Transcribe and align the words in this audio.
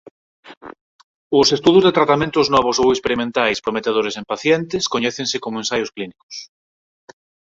Os 1.39 1.47
estudos 1.57 1.83
de 1.85 1.95
tratamentos 1.97 2.45
novos 2.55 2.77
ou 2.83 2.87
experimentais 2.95 3.61
prometedores 3.65 4.17
en 4.19 4.25
pacientes 4.31 4.83
coñécense 4.93 5.37
como 5.43 5.59
ensaios 5.61 5.93
clínicos. 5.95 6.35